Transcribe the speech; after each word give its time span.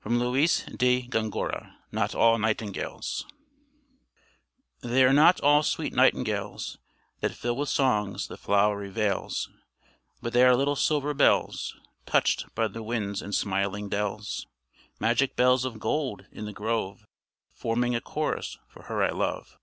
FROM 0.00 0.18
LUIS 0.18 0.64
DE 0.76 1.02
GONGORA 1.06 1.78
NOT 1.92 2.12
ALL 2.12 2.38
NIGHTINGALES 2.38 3.24
They 4.80 5.04
are 5.04 5.12
not 5.12 5.40
all 5.42 5.62
sweet 5.62 5.92
nightingales, 5.92 6.78
That 7.20 7.36
fill 7.36 7.54
with 7.54 7.68
songs 7.68 8.26
the 8.26 8.36
flowery 8.36 8.90
vales; 8.90 9.48
But 10.20 10.32
they 10.32 10.42
are 10.42 10.56
little 10.56 10.74
silver 10.74 11.14
bells, 11.14 11.78
Touched 12.04 12.52
by 12.56 12.66
the 12.66 12.82
winds 12.82 13.22
in 13.22 13.30
smiling 13.32 13.88
dells; 13.88 14.48
Magic 14.98 15.36
bells 15.36 15.64
of 15.64 15.78
gold 15.78 16.26
in 16.32 16.46
the 16.46 16.52
grove, 16.52 17.06
Forming 17.52 17.94
a 17.94 18.00
chorus 18.00 18.58
for 18.68 18.86
her 18.86 19.04
I 19.04 19.10
love. 19.10 19.56